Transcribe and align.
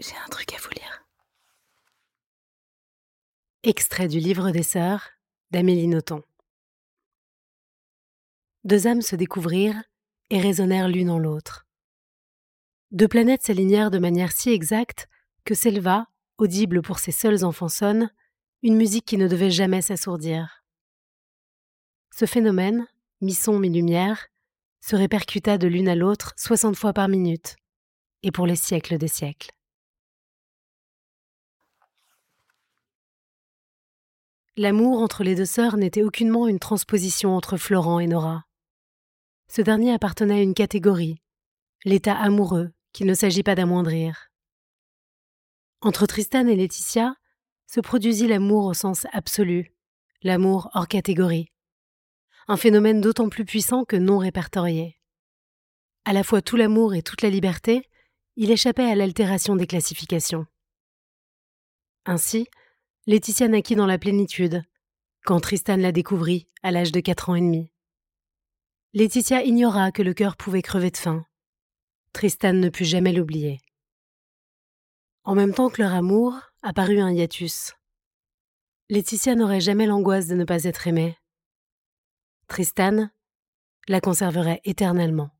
J'ai 0.00 0.16
un 0.16 0.28
truc 0.28 0.52
à 0.52 0.58
vous 0.58 0.70
lire. 0.70 1.06
Extrait 3.62 4.08
du 4.08 4.18
livre 4.18 4.50
des 4.50 4.64
sœurs 4.64 5.10
d'Amélie 5.52 5.86
Nothomb. 5.86 6.22
Deux 8.64 8.88
âmes 8.88 9.02
se 9.02 9.14
découvrirent 9.14 9.84
et 10.30 10.40
résonnèrent 10.40 10.88
l'une 10.88 11.10
en 11.10 11.18
l'autre. 11.18 11.68
Deux 12.90 13.06
planètes 13.06 13.42
s'alignèrent 13.42 13.92
de 13.92 13.98
manière 14.00 14.32
si 14.32 14.50
exacte 14.50 15.08
que 15.44 15.54
s'éleva, 15.54 16.08
audible 16.38 16.82
pour 16.82 16.98
ses 16.98 17.12
seuls 17.12 17.44
enfants 17.44 17.68
sonnes, 17.68 18.10
une 18.62 18.76
musique 18.76 19.04
qui 19.04 19.16
ne 19.16 19.28
devait 19.28 19.50
jamais 19.50 19.82
s'assourdir. 19.82 20.64
Ce 22.12 22.26
phénomène, 22.26 22.88
mi-son, 23.20 23.60
mi-lumière, 23.60 24.26
se 24.80 24.96
répercuta 24.96 25.56
de 25.56 25.68
l'une 25.68 25.88
à 25.88 25.94
l'autre 25.94 26.34
soixante 26.36 26.76
fois 26.76 26.92
par 26.92 27.08
minute, 27.08 27.54
et 28.24 28.32
pour 28.32 28.46
les 28.46 28.56
siècles 28.56 28.98
des 28.98 29.08
siècles. 29.08 29.53
L'amour 34.56 35.00
entre 35.00 35.24
les 35.24 35.34
deux 35.34 35.46
sœurs 35.46 35.76
n'était 35.76 36.04
aucunement 36.04 36.46
une 36.46 36.60
transposition 36.60 37.34
entre 37.34 37.56
Florent 37.56 37.98
et 37.98 38.06
Nora. 38.06 38.44
Ce 39.48 39.60
dernier 39.62 39.92
appartenait 39.92 40.38
à 40.38 40.42
une 40.42 40.54
catégorie, 40.54 41.20
l'état 41.84 42.16
amoureux, 42.16 42.70
qu'il 42.92 43.06
ne 43.06 43.14
s'agit 43.14 43.42
pas 43.42 43.56
d'amoindrir. 43.56 44.30
Entre 45.80 46.06
Tristan 46.06 46.46
et 46.46 46.54
Laetitia 46.54 47.16
se 47.66 47.80
produisit 47.80 48.28
l'amour 48.28 48.66
au 48.66 48.74
sens 48.74 49.08
absolu, 49.12 49.74
l'amour 50.22 50.70
hors 50.74 50.86
catégorie. 50.86 51.50
Un 52.46 52.56
phénomène 52.56 53.00
d'autant 53.00 53.28
plus 53.28 53.44
puissant 53.44 53.84
que 53.84 53.96
non 53.96 54.18
répertorié. 54.18 55.00
À 56.04 56.12
la 56.12 56.22
fois 56.22 56.42
tout 56.42 56.56
l'amour 56.56 56.94
et 56.94 57.02
toute 57.02 57.22
la 57.22 57.30
liberté, 57.30 57.90
il 58.36 58.52
échappait 58.52 58.88
à 58.88 58.94
l'altération 58.94 59.56
des 59.56 59.66
classifications. 59.66 60.46
Ainsi, 62.06 62.46
Laetitia 63.06 63.48
naquit 63.48 63.76
dans 63.76 63.84
la 63.84 63.98
plénitude, 63.98 64.62
quand 65.26 65.38
Tristan 65.38 65.76
la 65.76 65.92
découvrit 65.92 66.48
à 66.62 66.70
l'âge 66.70 66.90
de 66.90 67.00
quatre 67.00 67.28
ans 67.28 67.34
et 67.34 67.40
demi. 67.42 67.70
Laetitia 68.94 69.42
ignora 69.42 69.92
que 69.92 70.00
le 70.00 70.14
cœur 70.14 70.38
pouvait 70.38 70.62
crever 70.62 70.90
de 70.90 70.96
faim. 70.96 71.26
Tristan 72.14 72.54
ne 72.54 72.70
put 72.70 72.86
jamais 72.86 73.12
l'oublier. 73.12 73.60
En 75.22 75.34
même 75.34 75.52
temps 75.52 75.68
que 75.68 75.82
leur 75.82 75.92
amour, 75.92 76.40
apparut 76.62 77.00
un 77.00 77.10
hiatus. 77.10 77.74
Laetitia 78.88 79.34
n'aurait 79.34 79.60
jamais 79.60 79.84
l'angoisse 79.84 80.26
de 80.26 80.34
ne 80.34 80.44
pas 80.44 80.64
être 80.64 80.86
aimée. 80.86 81.14
Tristan 82.48 83.10
la 83.86 84.00
conserverait 84.00 84.62
éternellement. 84.64 85.30